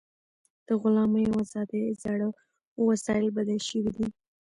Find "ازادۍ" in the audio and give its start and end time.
1.43-1.81